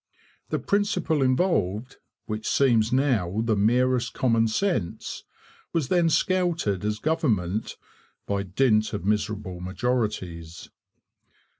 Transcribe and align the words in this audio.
The 0.49 0.57
principle 0.57 1.21
involved, 1.21 1.97
which 2.25 2.47
seems 2.49 2.91
now 2.91 3.39
the 3.43 3.55
merest 3.55 4.15
common 4.15 4.47
sense, 4.47 5.25
was 5.73 5.89
then 5.89 6.09
scouted 6.09 6.83
as 6.83 6.97
government 6.97 7.77
'by 8.25 8.41
dint 8.41 8.93
of 8.93 9.05
miserable 9.05 9.59
majorities.' 9.59 10.71